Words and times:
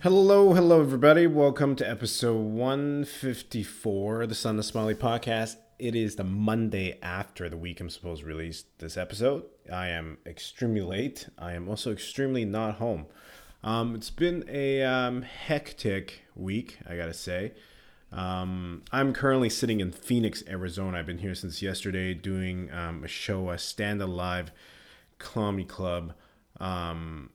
Hello, 0.00 0.54
hello, 0.54 0.80
everybody. 0.80 1.26
Welcome 1.26 1.74
to 1.74 1.90
episode 1.90 2.36
154 2.36 4.22
of 4.22 4.28
the 4.28 4.34
Son 4.36 4.56
of 4.56 4.64
Smiley 4.64 4.94
podcast. 4.94 5.56
It 5.80 5.96
is 5.96 6.14
the 6.14 6.22
Monday 6.22 7.00
after 7.02 7.48
the 7.48 7.56
week 7.56 7.80
I'm 7.80 7.90
supposed 7.90 8.20
to 8.20 8.28
release 8.28 8.64
this 8.78 8.96
episode. 8.96 9.42
I 9.72 9.88
am 9.88 10.18
extremely 10.24 10.82
late. 10.82 11.28
I 11.36 11.54
am 11.54 11.68
also 11.68 11.90
extremely 11.90 12.44
not 12.44 12.76
home. 12.76 13.06
Um, 13.64 13.96
it's 13.96 14.10
been 14.10 14.44
a 14.48 14.84
um, 14.84 15.22
hectic 15.22 16.22
week, 16.36 16.78
I 16.88 16.96
gotta 16.96 17.12
say. 17.12 17.54
Um, 18.12 18.84
I'm 18.92 19.12
currently 19.12 19.50
sitting 19.50 19.80
in 19.80 19.90
Phoenix, 19.90 20.44
Arizona. 20.48 20.98
I've 20.98 21.06
been 21.06 21.18
here 21.18 21.34
since 21.34 21.60
yesterday 21.60 22.14
doing 22.14 22.70
um, 22.70 23.02
a 23.02 23.08
show, 23.08 23.50
a 23.50 23.58
Stand 23.58 24.00
Up 24.00 24.10
Live 24.10 24.52
comedy 25.18 25.64
club, 25.64 26.12
um, 26.60 27.30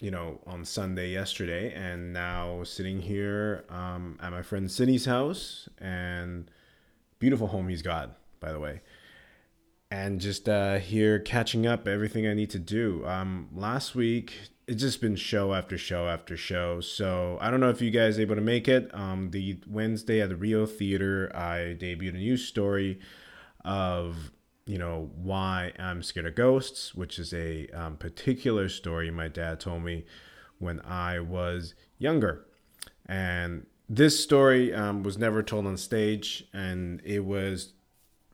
you 0.00 0.10
know, 0.10 0.40
on 0.46 0.64
Sunday 0.64 1.10
yesterday. 1.10 1.72
And 1.72 2.12
now 2.12 2.62
sitting 2.64 3.00
here 3.00 3.64
um, 3.68 4.18
at 4.22 4.30
my 4.30 4.42
friend 4.42 4.70
Sidney's 4.70 5.04
house 5.06 5.68
and 5.78 6.50
beautiful 7.18 7.48
home 7.48 7.68
he's 7.68 7.82
got, 7.82 8.16
by 8.40 8.52
the 8.52 8.60
way. 8.60 8.80
And 9.90 10.20
just 10.20 10.48
uh, 10.48 10.78
here 10.78 11.18
catching 11.18 11.66
up 11.66 11.88
everything 11.88 12.26
I 12.26 12.34
need 12.34 12.50
to 12.50 12.58
do. 12.58 13.06
Um, 13.06 13.48
last 13.54 13.94
week, 13.94 14.34
it's 14.66 14.82
just 14.82 15.00
been 15.00 15.16
show 15.16 15.54
after 15.54 15.78
show 15.78 16.06
after 16.08 16.36
show. 16.36 16.80
So 16.82 17.38
I 17.40 17.50
don't 17.50 17.60
know 17.60 17.70
if 17.70 17.80
you 17.80 17.90
guys 17.90 18.20
able 18.20 18.34
to 18.34 18.42
make 18.42 18.68
it. 18.68 18.90
Um, 18.94 19.30
the 19.30 19.58
Wednesday 19.66 20.20
at 20.20 20.28
the 20.28 20.36
Rio 20.36 20.66
Theater, 20.66 21.34
I 21.34 21.74
debuted 21.78 22.10
a 22.10 22.18
news 22.18 22.44
story 22.44 23.00
of 23.64 24.30
you 24.68 24.78
know 24.78 25.10
why 25.16 25.72
I'm 25.78 26.02
scared 26.02 26.26
of 26.26 26.34
ghosts, 26.34 26.94
which 26.94 27.18
is 27.18 27.32
a 27.32 27.66
um, 27.68 27.96
particular 27.96 28.68
story 28.68 29.10
my 29.10 29.28
dad 29.28 29.60
told 29.60 29.82
me 29.82 30.04
when 30.58 30.80
I 30.80 31.20
was 31.20 31.74
younger, 31.98 32.44
and 33.06 33.66
this 33.88 34.22
story 34.22 34.74
um, 34.74 35.02
was 35.02 35.16
never 35.16 35.42
told 35.42 35.66
on 35.66 35.76
stage, 35.78 36.44
and 36.52 37.00
it 37.04 37.24
was 37.24 37.72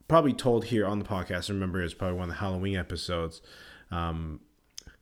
probably 0.07 0.33
told 0.33 0.65
here 0.65 0.85
on 0.85 0.99
the 0.99 1.05
podcast. 1.05 1.49
I 1.49 1.53
remember 1.53 1.79
it 1.79 1.83
was 1.83 1.93
probably 1.93 2.17
one 2.17 2.29
of 2.29 2.35
the 2.35 2.41
Halloween 2.41 2.75
episodes 2.75 3.41
um, 3.89 4.41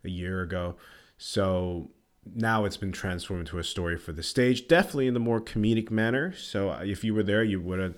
a 0.04 0.10
year 0.10 0.42
ago. 0.42 0.76
So 1.18 1.92
now 2.36 2.66
it's 2.66 2.78
been 2.78 2.92
transformed 2.92 3.42
into 3.42 3.58
a 3.58 3.64
story 3.64 3.98
for 3.98 4.12
the 4.12 4.24
stage, 4.24 4.68
definitely 4.68 5.08
in 5.08 5.14
the 5.14 5.20
more 5.20 5.42
comedic 5.42 5.90
manner. 5.90 6.34
So 6.34 6.72
if 6.72 7.04
you 7.04 7.14
were 7.14 7.24
there, 7.24 7.44
you 7.44 7.60
would 7.60 7.80
have 7.80 7.96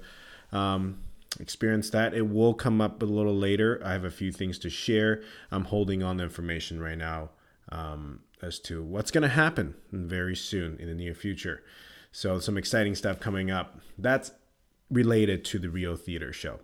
um, 0.51 0.99
experienced 1.39 1.91
that. 1.91 2.13
It 2.13 2.29
will 2.29 2.53
come 2.53 2.81
up 2.81 3.01
a 3.01 3.05
little 3.05 3.35
later. 3.35 3.81
I 3.83 3.93
have 3.93 4.03
a 4.05 4.11
few 4.11 4.31
things 4.31 4.57
to 4.59 4.69
share. 4.69 5.21
I'm 5.51 5.65
holding 5.65 6.03
on 6.03 6.17
the 6.17 6.23
information 6.23 6.79
right 6.79 6.97
now 6.97 7.29
um, 7.69 8.21
as 8.41 8.59
to 8.59 8.83
what's 8.83 9.11
going 9.11 9.23
to 9.23 9.27
happen 9.27 9.75
very 9.91 10.35
soon 10.35 10.77
in 10.79 10.87
the 10.87 10.95
near 10.95 11.13
future. 11.13 11.63
So 12.11 12.39
some 12.39 12.57
exciting 12.57 12.95
stuff 12.95 13.19
coming 13.19 13.51
up. 13.51 13.79
That's 13.97 14.31
related 14.89 15.43
to 15.45 15.59
the 15.59 15.69
Rio 15.69 15.95
Theater 15.95 16.31
show. 16.31 16.59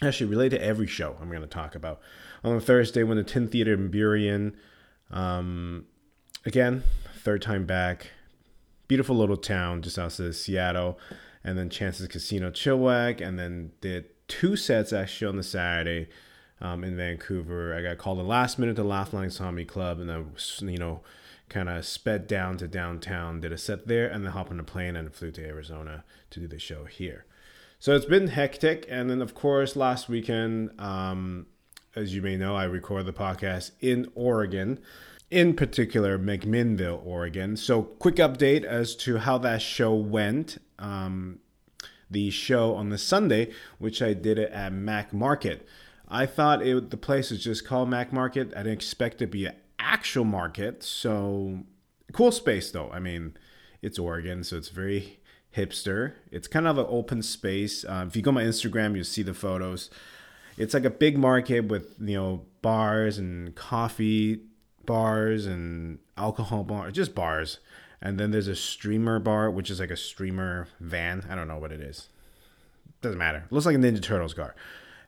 Actually, 0.00 0.30
related 0.30 0.58
to 0.58 0.64
every 0.64 0.86
show 0.86 1.16
I'm 1.20 1.28
going 1.28 1.42
to 1.42 1.46
talk 1.46 1.74
about. 1.74 2.00
On 2.42 2.58
Thursday, 2.58 3.02
when 3.02 3.16
the 3.16 3.24
Tin 3.24 3.48
Theater 3.48 3.74
in 3.74 3.90
Burien 3.90 4.54
um, 5.10 5.84
again, 6.44 6.82
third 7.22 7.42
time 7.42 7.66
back. 7.66 8.10
Beautiful 8.88 9.16
little 9.16 9.36
town 9.36 9.82
just 9.82 9.98
outside 9.98 10.26
of 10.26 10.36
Seattle. 10.36 10.98
And 11.44 11.58
then 11.58 11.70
Chances 11.70 12.06
Casino 12.08 12.50
Chilliwack. 12.50 13.20
And 13.20 13.38
then 13.38 13.72
did 13.80 14.06
two 14.28 14.56
sets 14.56 14.92
actually 14.92 15.28
on 15.28 15.36
the 15.36 15.42
Saturday 15.42 16.08
um, 16.60 16.84
in 16.84 16.96
Vancouver. 16.96 17.74
I 17.74 17.82
got 17.82 17.98
called 17.98 18.18
the 18.18 18.24
last 18.24 18.58
minute 18.58 18.76
to 18.76 18.84
Laugh 18.84 19.12
Line 19.12 19.30
Club. 19.66 20.00
And 20.00 20.08
then, 20.08 20.32
you 20.60 20.78
know, 20.78 21.00
kind 21.48 21.68
of 21.68 21.84
sped 21.84 22.26
down 22.26 22.56
to 22.56 22.66
downtown, 22.66 23.40
did 23.40 23.52
a 23.52 23.58
set 23.58 23.86
there, 23.86 24.08
and 24.08 24.24
then 24.24 24.32
hopped 24.32 24.50
on 24.50 24.58
a 24.58 24.64
plane 24.64 24.96
and 24.96 25.12
flew 25.14 25.30
to 25.32 25.44
Arizona 25.44 26.04
to 26.30 26.40
do 26.40 26.48
the 26.48 26.58
show 26.58 26.84
here. 26.84 27.26
So 27.78 27.94
it's 27.94 28.06
been 28.06 28.28
hectic. 28.28 28.86
And 28.88 29.10
then, 29.10 29.20
of 29.20 29.34
course, 29.34 29.76
last 29.76 30.08
weekend, 30.08 30.70
um, 30.80 31.46
as 31.94 32.14
you 32.14 32.22
may 32.22 32.36
know, 32.36 32.56
I 32.56 32.64
record 32.64 33.06
the 33.06 33.12
podcast 33.12 33.72
in 33.80 34.10
Oregon, 34.14 34.78
in 35.30 35.54
particular, 35.54 36.18
McMinnville, 36.18 37.04
Oregon. 37.04 37.56
So, 37.56 37.82
quick 37.82 38.16
update 38.16 38.64
as 38.64 38.94
to 38.96 39.18
how 39.18 39.38
that 39.38 39.62
show 39.62 39.94
went. 39.94 40.58
Um, 40.82 41.38
the 42.10 42.30
show 42.30 42.74
on 42.74 42.90
the 42.90 42.98
Sunday, 42.98 43.52
which 43.78 44.02
I 44.02 44.12
did 44.12 44.38
it 44.38 44.52
at 44.52 44.72
Mac 44.72 45.14
Market. 45.14 45.66
I 46.08 46.26
thought 46.26 46.60
it, 46.60 46.90
the 46.90 46.98
place 46.98 47.30
was 47.30 47.42
just 47.42 47.66
called 47.66 47.88
Mac 47.88 48.12
Market. 48.12 48.52
I 48.54 48.58
didn't 48.58 48.74
expect 48.74 49.14
it 49.16 49.18
to 49.18 49.26
be 49.28 49.46
an 49.46 49.54
actual 49.78 50.26
market. 50.26 50.82
So, 50.82 51.60
cool 52.12 52.30
space 52.30 52.70
though. 52.70 52.90
I 52.92 52.98
mean, 52.98 53.34
it's 53.80 53.98
Oregon, 53.98 54.44
so 54.44 54.58
it's 54.58 54.68
very 54.68 55.20
hipster. 55.56 56.14
It's 56.30 56.48
kind 56.48 56.66
of 56.66 56.76
an 56.76 56.86
open 56.86 57.22
space. 57.22 57.84
Uh, 57.84 58.04
if 58.06 58.14
you 58.14 58.20
go 58.20 58.32
my 58.32 58.44
Instagram, 58.44 58.94
you'll 58.94 59.04
see 59.04 59.22
the 59.22 59.32
photos 59.32 59.88
it's 60.56 60.74
like 60.74 60.84
a 60.84 60.90
big 60.90 61.18
market 61.18 61.60
with 61.66 61.94
you 62.00 62.16
know 62.16 62.44
bars 62.60 63.18
and 63.18 63.54
coffee 63.54 64.40
bars 64.84 65.46
and 65.46 65.98
alcohol 66.16 66.64
bars, 66.64 66.92
just 66.92 67.14
bars. 67.14 67.58
And 68.04 68.18
then 68.18 68.32
there's 68.32 68.48
a 68.48 68.56
streamer 68.56 69.20
bar, 69.20 69.48
which 69.48 69.70
is 69.70 69.78
like 69.78 69.92
a 69.92 69.96
streamer 69.96 70.66
van. 70.80 71.24
I 71.30 71.36
don't 71.36 71.46
know 71.46 71.58
what 71.58 71.70
it 71.70 71.80
is. 71.80 72.08
Doesn't 73.00 73.18
matter. 73.18 73.44
Looks 73.50 73.64
like 73.64 73.76
a 73.76 73.78
Ninja 73.78 74.02
Turtles 74.02 74.34
car. 74.34 74.56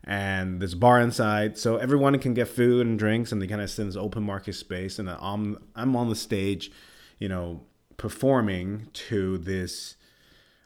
And 0.05 0.61
there's 0.61 0.75
a 0.75 0.77
bar 0.77 1.01
inside, 1.01 1.59
so 1.59 1.77
everyone 1.77 2.19
can 2.19 2.35
get 2.35 2.47
food 2.47 2.87
and 2.87 2.99
drinks, 2.99 3.33
and 3.33 3.41
they 3.41 3.47
kind 3.47 3.61
of 3.61 3.71
sit 3.71 3.83
in 3.83 3.89
this 3.89 3.97
open 3.97 4.23
market 4.23 4.53
space. 4.53 4.99
And 4.99 5.11
I'm 5.11 5.59
I'm 5.75 5.97
on 5.97 6.09
the 6.09 6.15
stage, 6.15 6.71
you 7.19 7.29
know, 7.29 7.63
performing 7.97 8.89
to 8.93 9.39
this 9.39 9.97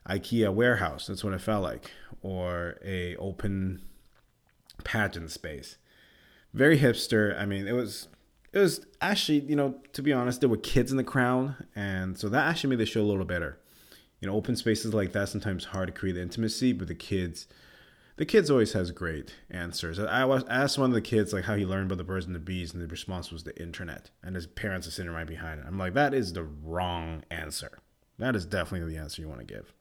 IKEA 0.08 0.52
warehouse. 0.52 1.06
That's 1.06 1.22
what 1.22 1.34
it 1.34 1.40
felt 1.40 1.62
like, 1.62 1.92
or 2.20 2.78
a 2.84 3.16
open 3.16 3.82
pageant 4.84 5.30
space. 5.30 5.76
Very 6.52 6.78
hipster. 6.78 7.38
I 7.38 7.46
mean, 7.46 7.68
it 7.68 7.72
was 7.72 8.08
it 8.52 8.58
was 8.58 8.84
actually, 9.00 9.40
you 9.40 9.56
know, 9.56 9.76
to 9.92 10.02
be 10.02 10.12
honest, 10.12 10.40
there 10.40 10.48
were 10.48 10.56
kids 10.56 10.90
in 10.90 10.96
the 10.96 11.04
crowd, 11.04 11.54
and 11.74 12.18
so 12.18 12.28
that 12.28 12.46
actually 12.46 12.70
made 12.70 12.78
the 12.78 12.86
show 12.86 13.02
a 13.02 13.02
little 13.02 13.24
better. 13.24 13.58
You 14.20 14.28
know, 14.28 14.34
open 14.34 14.56
spaces 14.56 14.94
like 14.94 15.12
that 15.12 15.28
sometimes 15.28 15.66
hard 15.66 15.88
to 15.88 15.92
create 15.92 16.16
intimacy, 16.16 16.72
but 16.72 16.88
the 16.88 16.94
kids, 16.94 17.46
the 18.16 18.26
kids 18.26 18.50
always 18.50 18.72
has 18.72 18.90
great 18.90 19.34
answers. 19.50 19.98
I 19.98 20.24
was 20.24 20.44
asked 20.48 20.78
one 20.78 20.90
of 20.90 20.94
the 20.94 21.00
kids 21.00 21.32
like 21.32 21.44
how 21.44 21.54
he 21.54 21.64
learned 21.64 21.86
about 21.86 21.98
the 21.98 22.04
birds 22.04 22.26
and 22.26 22.34
the 22.34 22.40
bees, 22.40 22.72
and 22.72 22.82
the 22.82 22.88
response 22.88 23.30
was 23.30 23.44
the 23.44 23.60
internet, 23.60 24.10
and 24.22 24.34
his 24.34 24.46
parents 24.46 24.88
are 24.88 24.92
sitting 24.92 25.12
right 25.12 25.26
behind 25.26 25.60
it. 25.60 25.66
I'm 25.66 25.78
like, 25.78 25.94
that 25.94 26.14
is 26.14 26.32
the 26.32 26.44
wrong 26.44 27.22
answer. 27.30 27.78
That 28.18 28.34
is 28.34 28.46
definitely 28.46 28.92
the 28.92 29.00
answer 29.00 29.22
you 29.22 29.28
want 29.28 29.46
to 29.46 29.54
give 29.54 29.72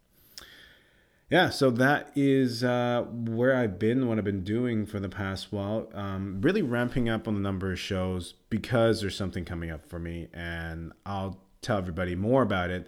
yeah, 1.29 1.49
so 1.49 1.69
that 1.71 2.11
is 2.15 2.63
uh, 2.63 3.05
where 3.11 3.55
I've 3.55 3.77
been, 3.77 4.07
what 4.07 4.17
I've 4.17 4.23
been 4.23 4.45
doing 4.45 4.85
for 4.85 5.01
the 5.01 5.09
past 5.09 5.51
while. 5.51 5.89
Um, 5.93 6.39
really 6.41 6.61
ramping 6.61 7.09
up 7.09 7.27
on 7.27 7.33
the 7.33 7.41
number 7.41 7.69
of 7.69 7.79
shows 7.79 8.35
because 8.49 9.01
there's 9.01 9.17
something 9.17 9.43
coming 9.43 9.69
up 9.69 9.85
for 9.89 9.99
me, 9.99 10.29
and 10.33 10.93
I'll 11.05 11.37
tell 11.61 11.77
everybody 11.77 12.15
more 12.15 12.43
about 12.43 12.69
it 12.69 12.87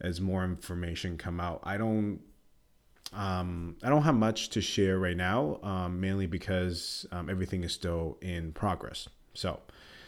as 0.00 0.18
more 0.18 0.44
information 0.44 1.18
come 1.18 1.40
out. 1.40 1.60
I 1.62 1.76
don't, 1.76 2.20
um, 3.12 3.76
I 3.82 3.90
don't 3.90 4.02
have 4.02 4.14
much 4.14 4.48
to 4.50 4.62
share 4.62 4.98
right 4.98 5.16
now, 5.16 5.60
um, 5.62 6.00
mainly 6.00 6.26
because 6.26 7.04
um, 7.12 7.28
everything 7.28 7.64
is 7.64 7.74
still 7.74 8.16
in 8.22 8.52
progress. 8.52 9.08
So, 9.34 9.60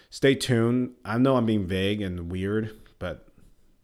stay 0.09 0.35
tuned. 0.35 0.95
I 1.05 1.19
know 1.19 1.37
I'm 1.37 1.45
being 1.45 1.67
vague 1.67 2.01
and 2.01 2.33
weird, 2.33 2.75
but 2.99 3.29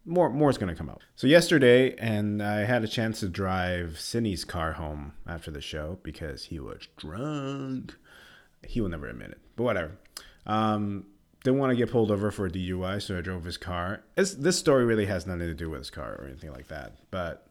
more 0.05 0.29
more 0.29 0.49
is 0.49 0.57
going 0.57 0.73
to 0.73 0.77
come 0.77 0.89
out. 0.89 1.01
So 1.15 1.27
yesterday, 1.27 1.95
and 1.97 2.41
I 2.41 2.65
had 2.65 2.83
a 2.83 2.87
chance 2.87 3.19
to 3.21 3.29
drive 3.29 3.99
Sidney's 3.99 4.45
car 4.45 4.73
home 4.73 5.13
after 5.27 5.51
the 5.51 5.61
show 5.61 5.99
because 6.03 6.45
he 6.45 6.59
was 6.59 6.87
drunk. 6.97 7.95
He 8.65 8.81
will 8.81 8.89
never 8.89 9.07
admit 9.07 9.31
it, 9.31 9.39
but 9.55 9.63
whatever. 9.63 9.91
Um, 10.45 11.05
didn't 11.43 11.59
want 11.59 11.71
to 11.71 11.75
get 11.75 11.91
pulled 11.91 12.11
over 12.11 12.31
for 12.31 12.45
a 12.45 12.49
DUI, 12.49 13.01
so 13.01 13.17
I 13.17 13.21
drove 13.21 13.43
his 13.43 13.57
car. 13.57 14.03
It's, 14.15 14.33
this 14.33 14.57
story 14.57 14.85
really 14.85 15.05
has 15.05 15.27
nothing 15.27 15.47
to 15.47 15.53
do 15.53 15.69
with 15.69 15.79
his 15.79 15.89
car 15.89 16.15
or 16.19 16.25
anything 16.25 16.51
like 16.53 16.69
that, 16.69 16.93
but 17.11 17.47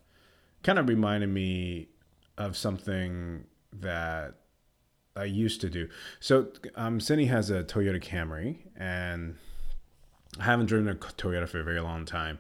kind 0.63 0.79
of 0.79 0.89
reminded 0.89 1.29
me 1.29 1.89
of 2.39 2.57
something 2.57 3.45
that 3.73 4.35
I 5.15 5.25
used 5.25 5.61
to 5.61 5.69
do. 5.69 5.89
So 6.21 6.49
um, 6.75 7.01
Cindy 7.01 7.27
has 7.27 7.51
a 7.51 7.65
Toyota 7.65 8.03
Camry, 8.03 8.59
and 8.77 9.37
I 10.40 10.44
haven't 10.44 10.67
driven 10.67 10.88
a 10.88 10.94
Toyota 10.94 11.49
for 11.49 11.61
a 11.61 11.64
very 11.64 11.81
long 11.81 12.05
time. 12.05 12.38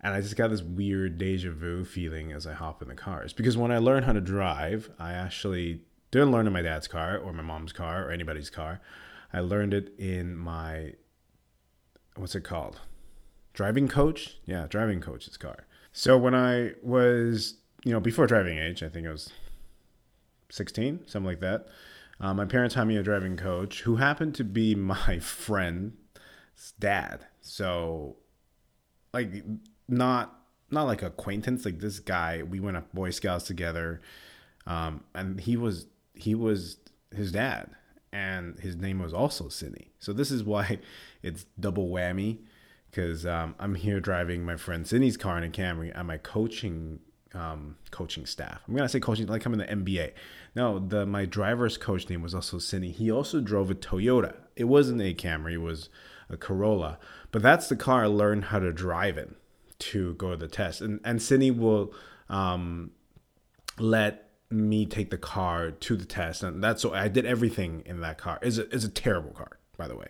And 0.00 0.14
I 0.14 0.20
just 0.20 0.36
got 0.36 0.50
this 0.50 0.62
weird 0.62 1.18
deja 1.18 1.50
vu 1.50 1.84
feeling 1.84 2.32
as 2.32 2.46
I 2.46 2.52
hop 2.52 2.82
in 2.82 2.88
the 2.88 2.94
cars. 2.94 3.32
Because 3.32 3.56
when 3.56 3.72
I 3.72 3.78
learned 3.78 4.06
how 4.06 4.12
to 4.12 4.20
drive, 4.20 4.90
I 4.98 5.12
actually 5.12 5.80
didn't 6.12 6.30
learn 6.30 6.46
in 6.46 6.52
my 6.52 6.62
dad's 6.62 6.86
car 6.86 7.18
or 7.18 7.32
my 7.32 7.42
mom's 7.42 7.72
car 7.72 8.06
or 8.06 8.12
anybody's 8.12 8.50
car. 8.50 8.80
I 9.32 9.40
learned 9.40 9.74
it 9.74 9.92
in 9.98 10.36
my, 10.36 10.94
what's 12.14 12.36
it 12.36 12.44
called? 12.44 12.80
Driving 13.52 13.88
coach? 13.88 14.38
Yeah, 14.46 14.66
driving 14.68 15.00
coach's 15.00 15.36
car. 15.36 15.66
So 15.92 16.16
when 16.16 16.34
I 16.34 16.74
was, 16.82 17.54
you 17.84 17.92
know, 17.92 18.00
before 18.00 18.28
driving 18.28 18.56
age, 18.56 18.84
I 18.84 18.88
think 18.88 19.06
I 19.06 19.10
was 19.10 19.30
16, 20.50 21.06
something 21.06 21.26
like 21.26 21.40
that. 21.40 21.66
Uh, 22.20 22.34
my 22.34 22.44
parents 22.44 22.76
had 22.76 22.86
me 22.86 22.96
a 22.96 23.02
driving 23.02 23.36
coach 23.36 23.82
who 23.82 23.96
happened 23.96 24.36
to 24.36 24.44
be 24.44 24.74
my 24.76 25.18
friend's 25.18 25.94
dad. 26.78 27.26
So, 27.40 28.16
like, 29.12 29.44
not 29.88 30.38
not 30.70 30.84
like 30.84 31.02
acquaintance. 31.02 31.64
Like 31.64 31.80
this 31.80 31.98
guy, 31.98 32.42
we 32.42 32.60
went 32.60 32.76
up 32.76 32.92
Boy 32.92 33.10
Scouts 33.10 33.46
together, 33.46 34.00
um, 34.66 35.04
and 35.14 35.40
he 35.40 35.56
was 35.56 35.86
he 36.14 36.34
was 36.34 36.78
his 37.14 37.32
dad, 37.32 37.70
and 38.12 38.58
his 38.60 38.76
name 38.76 38.98
was 38.98 39.14
also 39.14 39.48
Sidney. 39.48 39.92
So 39.98 40.12
this 40.12 40.30
is 40.30 40.44
why 40.44 40.78
it's 41.22 41.46
double 41.58 41.88
whammy, 41.88 42.38
because 42.90 43.24
um, 43.26 43.54
I'm 43.58 43.74
here 43.74 44.00
driving 44.00 44.44
my 44.44 44.56
friend 44.56 44.86
Sidney's 44.86 45.16
car 45.16 45.38
in 45.38 45.44
a 45.44 45.48
Camry, 45.48 45.92
and 45.94 46.06
my 46.06 46.18
coaching 46.18 47.00
um, 47.34 47.76
coaching 47.90 48.26
staff. 48.26 48.62
I'm 48.66 48.74
gonna 48.74 48.88
say 48.88 49.00
coaching 49.00 49.26
like 49.26 49.44
I'm 49.46 49.54
in 49.54 49.58
the 49.58 49.66
NBA. 49.66 50.12
No, 50.54 50.78
the 50.78 51.06
my 51.06 51.24
driver's 51.24 51.76
coach 51.76 52.08
name 52.08 52.22
was 52.22 52.34
also 52.34 52.58
Sidney. 52.58 52.90
He 52.90 53.10
also 53.10 53.40
drove 53.40 53.70
a 53.70 53.74
Toyota. 53.74 54.34
It 54.56 54.64
wasn't 54.64 55.00
a 55.00 55.14
Camry. 55.14 55.52
It 55.52 55.58
was 55.58 55.88
a 56.30 56.36
Corolla. 56.36 56.98
But 57.30 57.42
that's 57.42 57.68
the 57.68 57.76
car 57.76 58.04
I 58.04 58.06
learned 58.06 58.46
how 58.46 58.58
to 58.58 58.72
drive 58.72 59.18
in 59.18 59.34
to 59.80 60.14
go 60.14 60.30
to 60.30 60.36
the 60.36 60.48
test. 60.48 60.80
And 60.80 61.00
and 61.04 61.20
Sidney 61.22 61.50
will 61.50 61.92
um, 62.28 62.90
let 63.78 64.30
me 64.50 64.86
take 64.86 65.10
the 65.10 65.18
car 65.18 65.70
to 65.70 65.96
the 65.96 66.04
test, 66.04 66.42
and 66.42 66.62
that's 66.62 66.82
so 66.82 66.94
I 66.94 67.08
did 67.08 67.26
everything 67.26 67.82
in 67.86 68.00
that 68.00 68.18
car. 68.18 68.38
is 68.42 68.58
a 68.58 68.68
is 68.70 68.84
a 68.84 68.88
terrible 68.88 69.30
car, 69.30 69.58
by 69.76 69.88
the 69.88 69.96
way. 69.96 70.08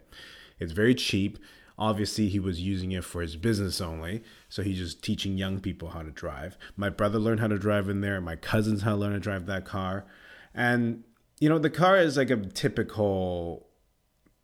It's 0.58 0.72
very 0.72 0.94
cheap. 0.94 1.38
Obviously, 1.78 2.28
he 2.28 2.40
was 2.40 2.60
using 2.60 2.90
it 2.90 3.04
for 3.04 3.22
his 3.22 3.36
business 3.36 3.80
only. 3.80 4.24
So 4.48 4.62
he's 4.62 4.78
just 4.78 5.02
teaching 5.02 5.38
young 5.38 5.60
people 5.60 5.90
how 5.90 6.02
to 6.02 6.10
drive. 6.10 6.58
My 6.76 6.88
brother 6.90 7.20
learned 7.20 7.38
how 7.38 7.46
to 7.46 7.58
drive 7.58 7.88
in 7.88 8.00
there. 8.00 8.20
My 8.20 8.34
cousins 8.34 8.82
how 8.82 8.90
to 8.90 8.96
learn 8.96 9.12
to 9.12 9.20
drive 9.20 9.46
that 9.46 9.64
car. 9.64 10.04
And, 10.52 11.04
you 11.38 11.48
know, 11.48 11.60
the 11.60 11.70
car 11.70 11.96
is 11.96 12.16
like 12.16 12.30
a 12.30 12.36
typical, 12.36 13.67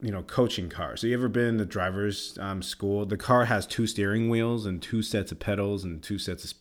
you 0.00 0.10
know, 0.10 0.22
coaching 0.22 0.68
car. 0.68 0.96
So 0.96 1.06
you 1.06 1.14
ever 1.14 1.28
been 1.28 1.46
in 1.46 1.56
the 1.56 1.64
driver's 1.64 2.36
um, 2.40 2.62
school? 2.62 3.06
The 3.06 3.16
car 3.16 3.46
has 3.46 3.66
two 3.66 3.86
steering 3.86 4.28
wheels 4.28 4.66
and 4.66 4.82
two 4.82 5.02
sets 5.02 5.32
of 5.32 5.38
pedals 5.38 5.84
and 5.84 6.02
two 6.02 6.18
sets 6.18 6.44
of 6.44 6.54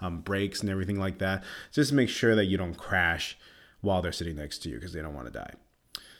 um, 0.00 0.20
brakes 0.20 0.60
and 0.60 0.70
everything 0.70 0.98
like 0.98 1.18
that. 1.18 1.42
Just 1.72 1.92
make 1.92 2.08
sure 2.08 2.34
that 2.34 2.46
you 2.46 2.56
don't 2.56 2.76
crash 2.76 3.38
while 3.80 4.02
they're 4.02 4.12
sitting 4.12 4.36
next 4.36 4.58
to 4.58 4.68
you 4.68 4.76
because 4.76 4.92
they 4.92 5.02
don't 5.02 5.14
want 5.14 5.26
to 5.26 5.32
die. 5.32 5.52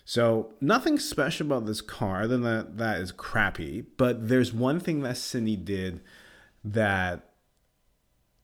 So 0.04 0.52
nothing 0.60 0.98
special 1.00 1.46
about 1.46 1.66
this 1.66 1.80
car 1.80 2.22
other 2.22 2.28
than 2.28 2.42
that 2.42 2.78
that 2.78 3.00
is 3.00 3.10
crappy. 3.10 3.84
But 3.96 4.28
there's 4.28 4.52
one 4.52 4.78
thing 4.78 5.00
that 5.02 5.16
Sidney 5.16 5.56
did 5.56 6.00
that 6.64 7.32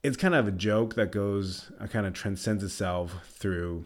it's 0.03 0.17
kind 0.17 0.35
of 0.35 0.49
a 0.49 0.53
joke 0.53 0.95
that 0.95 1.13
goes 1.13 1.71
uh, 1.81 1.87
kind 1.87 2.07
of 2.07 2.15
transcends 2.15 2.65
itself 2.65 3.15
through 3.29 3.85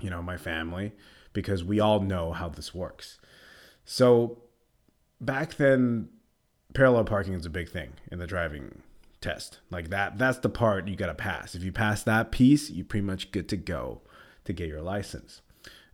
you 0.00 0.10
know 0.10 0.22
my 0.22 0.36
family 0.36 0.92
because 1.32 1.62
we 1.62 1.78
all 1.78 2.00
know 2.00 2.32
how 2.32 2.48
this 2.48 2.74
works. 2.74 3.18
So 3.84 4.38
back 5.20 5.56
then 5.56 6.08
parallel 6.74 7.04
parking 7.04 7.34
is 7.34 7.46
a 7.46 7.50
big 7.50 7.68
thing 7.68 7.92
in 8.10 8.18
the 8.18 8.26
driving 8.26 8.82
test. 9.20 9.60
Like 9.70 9.90
that 9.90 10.18
that's 10.18 10.38
the 10.38 10.48
part 10.48 10.88
you 10.88 10.96
got 10.96 11.06
to 11.06 11.14
pass. 11.14 11.54
If 11.54 11.62
you 11.62 11.72
pass 11.72 12.02
that 12.02 12.32
piece, 12.32 12.70
you're 12.70 12.84
pretty 12.84 13.06
much 13.06 13.32
good 13.32 13.48
to 13.50 13.56
go 13.56 14.02
to 14.44 14.52
get 14.52 14.68
your 14.68 14.82
license. 14.82 15.40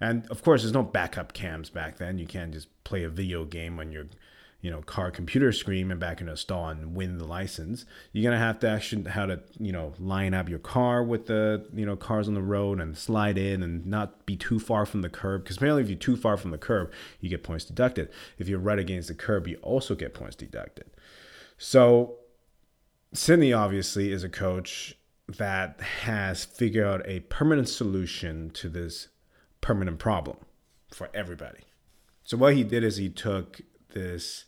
And 0.01 0.27
of 0.29 0.43
course, 0.43 0.63
there's 0.63 0.73
no 0.73 0.83
backup 0.83 1.33
cams 1.33 1.71
back 1.71 1.99
then. 1.99 2.19
You 2.19 2.27
can't 2.27 2.53
just 2.53 2.69
play 2.85 3.03
a 3.03 3.09
video 3.09 3.45
game 3.45 3.79
on 3.81 3.91
your, 3.91 4.07
you 4.61 4.71
know, 4.71 4.83
car 4.83 5.11
computer 5.11 5.53
screen 5.53 5.91
and 5.91 6.01
back 6.01 6.21
in 6.21 6.29
a 6.29 6.37
stall 6.37 6.69
and 6.69 6.95
win 6.95 7.19
the 7.19 7.25
license. 7.25 7.85
You're 8.13 8.25
gonna 8.29 8.43
have 8.43 8.59
to 8.61 8.69
actually 8.69 9.09
how 9.11 9.27
to, 9.27 9.41
you 9.59 9.71
know, 9.71 9.95
line 9.99 10.35
up 10.35 10.49
your 10.49 10.59
car 10.59 11.05
with 11.05 11.27
the, 11.27 11.67
you 11.73 11.87
know, 11.87 11.97
cars 11.97 12.27
on 12.27 12.35
the 12.35 12.43
road 12.43 12.81
and 12.81 12.99
slide 12.99 13.39
in 13.39 13.63
and 13.63 13.87
not 13.87 14.27
be 14.27 14.37
too 14.37 14.59
far 14.59 14.85
from 14.85 15.03
the 15.03 15.09
curb. 15.09 15.45
Because 15.45 15.57
apparently, 15.59 15.83
if 15.83 15.89
you're 15.89 15.99
too 15.99 16.17
far 16.17 16.37
from 16.37 16.51
the 16.51 16.59
curb, 16.59 16.93
you 17.21 17.31
get 17.31 17.45
points 17.45 17.65
deducted. 17.65 18.11
If 18.39 18.49
you're 18.49 18.59
right 18.59 18.79
against 18.79 19.09
the 19.09 19.15
curb, 19.15 19.47
you 19.47 19.59
also 19.63 19.95
get 19.95 20.13
points 20.13 20.35
deducted. 20.35 20.91
So, 21.57 22.17
Sidney 23.13 23.53
obviously 23.53 24.13
is 24.13 24.25
a 24.25 24.29
coach 24.29 24.97
that 25.29 25.81
has 25.81 26.45
figured 26.45 26.87
out 26.87 27.03
a 27.07 27.21
permanent 27.21 27.69
solution 27.69 28.51
to 28.51 28.69
this 28.69 29.09
permanent 29.61 29.99
problem 29.99 30.39
for 30.91 31.11
everybody. 31.15 31.61
So 32.25 32.37
what 32.37 32.55
he 32.55 32.65
did 32.65 32.85
is 32.85 32.97
he 32.97 33.09
took 33.09 33.61
this 33.91 34.47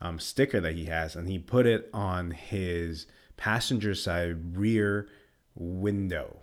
um, 0.00 0.18
sticker 0.18 0.60
that 0.60 0.74
he 0.74 0.86
has 0.86 1.14
and 1.16 1.28
he 1.28 1.38
put 1.38 1.66
it 1.66 1.88
on 1.92 2.30
his 2.30 3.06
passenger 3.36 3.94
side 3.94 4.56
rear 4.56 5.08
window, 5.54 6.38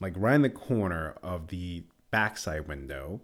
like 0.00 0.14
right 0.16 0.34
in 0.34 0.42
the 0.42 0.50
corner 0.50 1.14
of 1.22 1.48
the 1.48 1.84
backside 2.10 2.68
window, 2.68 3.20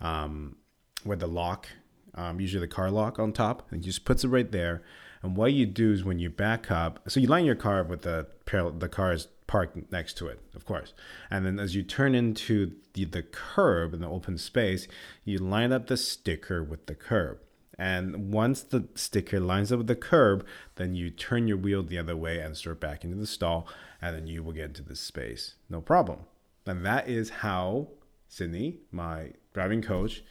um, 0.00 0.56
where 1.04 1.16
the 1.16 1.26
lock, 1.26 1.68
um, 2.14 2.40
usually 2.40 2.60
the 2.60 2.72
car 2.72 2.90
lock 2.90 3.18
on 3.18 3.32
top, 3.32 3.70
and 3.70 3.82
he 3.82 3.90
just 3.90 4.04
puts 4.04 4.24
it 4.24 4.28
right 4.28 4.50
there. 4.52 4.82
And 5.22 5.36
what 5.36 5.52
you 5.52 5.64
do 5.64 5.92
is 5.92 6.04
when 6.04 6.18
you 6.18 6.28
back 6.28 6.70
up, 6.70 7.00
so 7.08 7.18
you 7.18 7.26
line 7.26 7.44
your 7.44 7.54
car 7.54 7.80
up 7.80 7.88
with 7.88 8.02
the 8.02 8.26
the 8.46 8.88
car 8.90 9.12
is 9.12 9.28
parked 9.46 9.90
next 9.90 10.18
to 10.18 10.26
it, 10.28 10.40
of 10.54 10.64
course. 10.64 10.92
And 11.30 11.46
then 11.46 11.58
as 11.58 11.74
you 11.74 11.82
turn 11.82 12.14
into 12.14 12.72
the, 12.92 13.04
the 13.04 13.22
curb 13.22 13.94
in 13.94 14.00
the 14.00 14.08
open 14.08 14.38
space, 14.38 14.86
you 15.24 15.38
line 15.38 15.72
up 15.72 15.86
the 15.86 15.96
sticker 15.96 16.62
with 16.62 16.86
the 16.86 16.94
curb. 16.94 17.38
And 17.78 18.32
once 18.32 18.62
the 18.62 18.88
sticker 18.94 19.40
lines 19.40 19.72
up 19.72 19.78
with 19.78 19.86
the 19.86 19.96
curb, 19.96 20.46
then 20.76 20.94
you 20.94 21.10
turn 21.10 21.48
your 21.48 21.56
wheel 21.56 21.82
the 21.82 21.98
other 21.98 22.16
way 22.16 22.38
and 22.40 22.56
start 22.56 22.80
back 22.80 23.04
into 23.04 23.16
the 23.16 23.26
stall, 23.26 23.66
and 24.00 24.14
then 24.14 24.26
you 24.26 24.42
will 24.42 24.52
get 24.52 24.66
into 24.66 24.82
this 24.82 25.00
space. 25.00 25.54
No 25.68 25.80
problem. 25.80 26.20
And 26.66 26.84
that 26.86 27.08
is 27.08 27.30
how 27.30 27.88
Sydney, 28.28 28.78
my 28.90 29.32
driving 29.52 29.82
coach, 29.82 30.22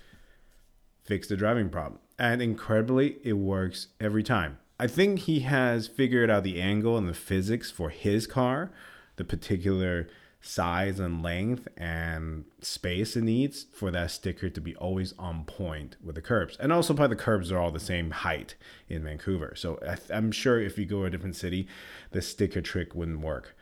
fixed 1.03 1.29
the 1.29 1.37
driving 1.37 1.69
problem. 1.69 1.99
And 2.17 2.41
incredibly, 2.41 3.17
it 3.23 3.33
works 3.33 3.87
every 3.99 4.23
time. 4.23 4.59
I 4.79 4.87
think 4.87 5.19
he 5.19 5.41
has 5.41 5.87
figured 5.87 6.29
out 6.29 6.43
the 6.43 6.61
angle 6.61 6.97
and 6.97 7.07
the 7.07 7.13
physics 7.13 7.69
for 7.71 7.89
his 7.89 8.25
car 8.25 8.71
the 9.15 9.23
particular 9.23 10.07
size 10.45 10.99
and 10.99 11.23
length 11.23 11.69
and 11.77 12.43
space 12.59 13.15
it 13.15 13.23
needs 13.23 13.65
for 13.73 13.89
that 13.91 14.11
sticker 14.11 14.49
to 14.49 14.59
be 14.59 14.75
always 14.75 15.13
on 15.17 15.45
point 15.45 15.95
with 16.03 16.15
the 16.15 16.21
curbs. 16.21 16.57
And 16.59 16.71
also, 16.71 16.93
probably 16.93 17.15
the 17.15 17.23
curbs 17.23 17.49
are 17.49 17.57
all 17.57 17.71
the 17.71 17.79
same 17.79 18.11
height 18.11 18.55
in 18.89 19.05
Vancouver. 19.05 19.53
So 19.55 19.79
I'm 20.13 20.33
sure 20.33 20.61
if 20.61 20.77
you 20.77 20.85
go 20.85 20.99
to 20.99 21.05
a 21.05 21.09
different 21.09 21.37
city, 21.37 21.67
the 22.11 22.21
sticker 22.21 22.61
trick 22.61 22.93
wouldn't 22.93 23.21
work. 23.21 23.55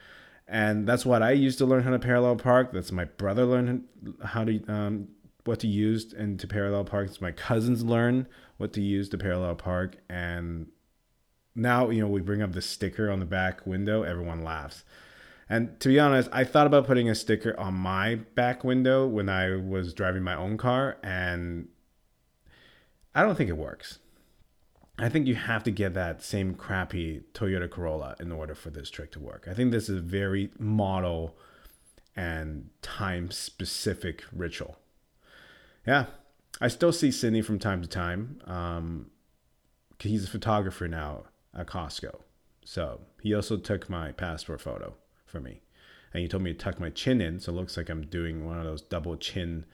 And 0.48 0.88
that's 0.88 1.06
what 1.06 1.22
I 1.22 1.32
used 1.32 1.60
to 1.60 1.66
learn 1.66 1.84
how 1.84 1.92
to 1.92 2.00
parallel 2.00 2.36
park. 2.36 2.72
That's 2.74 2.92
my 2.92 3.06
brother 3.06 3.46
learned 3.46 3.84
how 4.26 4.44
to 4.44 4.66
um, 4.68 5.08
what 5.46 5.60
to 5.60 5.68
use 5.68 6.14
and 6.14 6.40
to 6.40 6.48
parallel 6.48 6.84
parks. 6.84 7.22
My 7.22 7.32
cousins 7.32 7.84
learn 7.84 8.28
what 8.58 8.74
to 8.74 8.82
use 8.82 9.08
to 9.10 9.18
parallel 9.20 9.56
park, 9.56 9.98
and 10.10 10.68
now 11.56 11.90
you 11.90 12.02
know 12.02 12.08
we 12.08 12.22
bring 12.22 12.42
up 12.42 12.54
the 12.54 12.62
sticker 12.62 13.10
on 13.10 13.20
the 13.20 13.26
back 13.26 13.66
window. 13.68 14.02
Everyone 14.04 14.44
laughs 14.44 14.84
and 15.52 15.78
to 15.82 15.90
be 15.90 16.00
honest, 16.00 16.30
I 16.32 16.46
thought 16.46 16.66
about 16.66 16.88
putting 16.88 17.10
a 17.10 17.14
sticker 17.14 17.60
on 17.60 17.74
my 17.74 18.16
back 18.16 18.64
window 18.64 19.06
when 19.06 19.28
I 19.28 19.58
was 19.58 19.94
driving 19.94 20.24
my 20.24 20.34
own 20.34 20.58
car, 20.58 20.96
and 21.04 21.68
I 23.14 23.22
don't 23.22 23.36
think 23.36 23.50
it 23.50 23.58
works. 23.58 24.00
I 24.98 25.10
think 25.10 25.28
you 25.28 25.36
have 25.36 25.66
to 25.66 25.72
get 25.72 25.94
that 25.94 26.24
same 26.24 26.56
crappy 26.56 27.24
Toyota 27.34 27.70
Corolla 27.70 28.16
in 28.18 28.32
order 28.32 28.56
for 28.56 28.70
this 28.70 28.90
trick 28.90 29.12
to 29.12 29.20
work. 29.20 29.46
I 29.46 29.54
think 29.54 29.72
this 29.72 29.90
is 29.90 29.98
a 29.98 30.02
very 30.02 30.52
model 30.58 31.36
and 32.16 32.70
time 32.82 33.30
specific 33.30 34.24
ritual. 34.32 34.78
Yeah, 35.86 36.06
I 36.62 36.70
still 36.70 36.94
see 36.94 37.12
Sydney 37.12 37.42
from 37.42 37.60
time 37.60 37.82
to 37.82 37.90
time. 37.90 38.40
Um, 38.46 39.12
he's 40.00 40.24
a 40.24 40.30
photographer 40.30 40.88
now 40.88 41.24
at 41.54 41.68
Costco. 41.68 42.22
So 42.64 43.02
he 43.22 43.34
also 43.34 43.58
took 43.58 43.90
my 43.90 44.14
passport 44.14 44.62
photo 44.62 44.96
for 45.32 45.40
me. 45.40 45.62
And 46.14 46.22
he 46.22 46.28
told 46.28 46.44
me 46.44 46.54
to 46.54 46.60
tuck 46.60 46.80
my 46.80 46.90
chin 46.90 47.22
in, 47.22 47.40
so 47.40 47.52
it 47.52 47.56
looks 47.56 47.78
like 47.78 47.90
I'm 47.90 48.06
doing 48.06 48.46
one 48.46 48.60
of 48.60 48.66
those 48.66 48.82
double 48.82 49.16
chin 49.16 49.66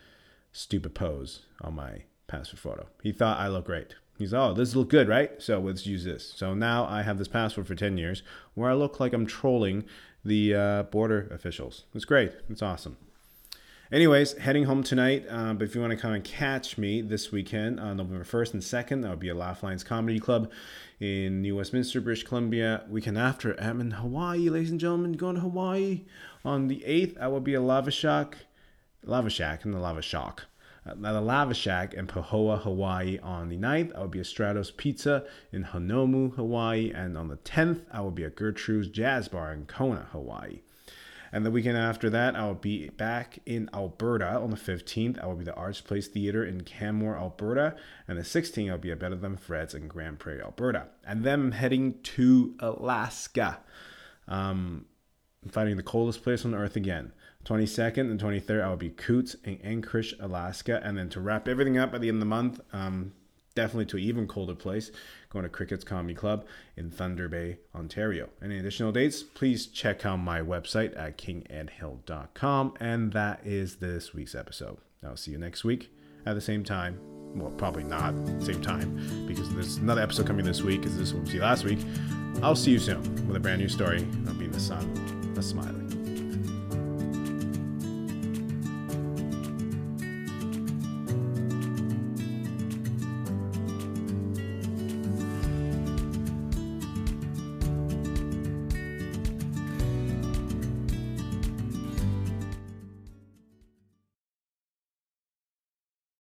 stupid 0.51 0.93
pose 0.93 1.41
on 1.61 1.75
my 1.75 2.03
passport 2.27 2.59
photo. 2.59 2.87
He 3.01 3.11
thought 3.11 3.39
I 3.39 3.47
look 3.47 3.65
great. 3.65 3.95
He's, 4.17 4.33
oh, 4.33 4.53
this 4.53 4.75
look 4.75 4.89
good, 4.89 5.07
right? 5.07 5.31
So 5.41 5.59
let's 5.59 5.85
use 5.85 6.03
this. 6.03 6.33
So 6.35 6.53
now 6.53 6.85
I 6.85 7.03
have 7.03 7.17
this 7.17 7.27
passport 7.27 7.67
for 7.67 7.75
10 7.75 7.97
years 7.97 8.23
where 8.55 8.69
I 8.69 8.73
look 8.73 8.99
like 8.99 9.13
I'm 9.13 9.27
trolling 9.27 9.85
the 10.25 10.55
uh, 10.55 10.83
border 10.83 11.27
officials. 11.31 11.85
It's 11.93 12.05
great. 12.05 12.33
It's 12.49 12.61
awesome. 12.61 12.97
Anyways, 13.89 14.33
heading 14.33 14.65
home 14.65 14.83
tonight. 14.83 15.25
Uh, 15.29 15.53
but 15.53 15.63
if 15.63 15.73
you 15.73 15.79
want 15.79 15.91
to 15.91 15.97
come 15.97 16.11
and 16.11 16.21
catch 16.21 16.77
me 16.77 16.99
this 16.99 17.31
weekend, 17.31 17.79
on 17.79 17.95
November 17.95 18.25
1st 18.25 18.53
and 18.55 18.61
2nd, 18.61 19.01
that 19.01 19.09
will 19.09 19.15
be 19.15 19.29
at 19.29 19.37
Laugh 19.37 19.63
Lines 19.63 19.81
Comedy 19.81 20.19
Club 20.19 20.51
in 20.99 21.41
New 21.41 21.55
Westminster, 21.55 22.01
British 22.01 22.25
Columbia. 22.25 22.83
Weekend 22.89 23.17
after, 23.17 23.57
I'm 23.57 23.79
in 23.79 23.91
Hawaii, 23.91 24.49
ladies 24.49 24.71
and 24.71 24.79
gentlemen. 24.79 25.13
Going 25.13 25.35
to 25.35 25.41
Hawaii 25.41 26.01
on 26.43 26.67
the 26.67 26.83
8th. 26.85 27.17
I 27.17 27.29
will 27.29 27.39
be 27.39 27.55
at 27.55 27.61
Lava 27.61 27.89
Shack, 27.89 28.35
Lava 29.03 29.29
Shack, 29.29 29.63
and 29.63 29.73
the 29.73 29.79
Lava 29.79 30.01
Shock. 30.01 30.47
At 30.85 31.01
the 31.01 31.21
Lava 31.21 31.53
Shack 31.53 31.93
in 31.93 32.07
Pahoa, 32.07 32.61
Hawaii 32.63 33.19
on 33.19 33.47
the 33.47 33.57
9th. 33.57 33.95
I 33.95 34.01
will 34.01 34.09
be 34.09 34.19
at 34.19 34.25
Stratos 34.25 34.75
Pizza 34.75 35.23
in 35.53 35.63
Hanauma, 35.63 36.35
Hawaii. 36.35 36.91
And 36.93 37.17
on 37.17 37.29
the 37.29 37.37
10th, 37.37 37.85
I 37.89 38.01
will 38.01 38.11
be 38.11 38.25
at 38.25 38.35
Gertrude's 38.35 38.89
Jazz 38.89 39.29
Bar 39.29 39.53
in 39.53 39.65
Kona, 39.65 40.09
Hawaii. 40.11 40.59
And 41.31 41.45
the 41.45 41.51
weekend 41.51 41.77
after 41.77 42.09
that, 42.09 42.35
I 42.35 42.45
will 42.45 42.55
be 42.55 42.89
back 42.89 43.39
in 43.45 43.69
Alberta 43.73 44.27
on 44.27 44.51
the 44.51 44.57
15th. 44.57 45.21
I 45.21 45.25
will 45.25 45.35
be 45.35 45.43
the 45.43 45.55
Arts 45.55 45.81
Place 45.81 46.07
Theater 46.07 46.45
in 46.45 46.61
Canmore, 46.61 47.17
Alberta. 47.17 47.75
And 48.07 48.17
the 48.17 48.23
16th, 48.23 48.71
I'll 48.71 48.77
be 48.77 48.91
at 48.91 48.99
Better 48.99 49.15
Than 49.15 49.37
Fred's 49.37 49.73
in 49.73 49.87
Grande 49.87 50.19
Prairie, 50.19 50.41
Alberta. 50.41 50.87
And 51.05 51.23
then 51.23 51.39
I'm 51.39 51.51
heading 51.51 51.95
to 52.01 52.55
Alaska. 52.59 53.59
Um, 54.27 54.85
I'm 55.43 55.49
finding 55.51 55.77
the 55.77 55.83
coldest 55.83 56.23
place 56.23 56.45
on 56.45 56.53
earth 56.53 56.75
again. 56.75 57.13
22nd 57.45 58.11
and 58.11 58.19
23rd, 58.19 58.61
I 58.61 58.69
will 58.69 58.75
be 58.75 58.89
Koots 58.89 59.35
in 59.45 59.57
Anchorage, 59.63 60.13
Alaska. 60.19 60.81
And 60.83 60.97
then 60.97 61.09
to 61.09 61.21
wrap 61.21 61.47
everything 61.47 61.77
up 61.77 61.93
at 61.93 62.01
the 62.01 62.09
end 62.09 62.17
of 62.17 62.21
the 62.21 62.25
month, 62.25 62.59
um, 62.73 63.13
definitely 63.57 63.87
to 63.87 63.97
an 63.97 64.03
even 64.03 64.27
colder 64.27 64.53
place, 64.53 64.91
going 65.31 65.41
to 65.41 65.49
Cricket's 65.49 65.83
Comedy 65.83 66.13
Club 66.13 66.45
in 66.77 66.91
Thunder 66.91 67.27
Bay, 67.27 67.57
Ontario. 67.73 68.29
Any 68.41 68.59
additional 68.59 68.91
dates, 68.91 69.23
please 69.23 69.65
check 69.65 70.05
out 70.05 70.17
my 70.17 70.41
website 70.41 70.95
at 70.95 71.17
kingedhill.com. 71.17 72.75
And 72.79 73.11
that 73.13 73.41
is 73.43 73.77
this 73.77 74.13
week's 74.13 74.35
episode. 74.35 74.77
I'll 75.03 75.17
see 75.17 75.31
you 75.31 75.39
next 75.39 75.63
week 75.63 75.91
at 76.27 76.35
the 76.35 76.41
same 76.41 76.63
time. 76.63 76.99
Well, 77.33 77.49
probably 77.51 77.83
not 77.83 78.13
same 78.43 78.61
time 78.61 79.25
because 79.27 79.51
there's 79.53 79.77
another 79.77 80.01
episode 80.01 80.27
coming 80.27 80.45
this 80.45 80.61
week, 80.61 80.81
because 80.81 80.95
this 80.95 81.11
one 81.11 81.25
see 81.25 81.39
last 81.39 81.65
week. 81.65 81.79
I'll 82.43 82.55
see 82.55 82.71
you 82.71 82.79
soon 82.79 83.01
with 83.27 83.35
a 83.35 83.39
brand 83.39 83.59
new 83.59 83.69
story 83.69 84.03
of 84.03 84.37
being 84.37 84.51
the 84.51 84.59
son 84.59 85.33
of 85.35 85.43
Smiley. 85.43 85.96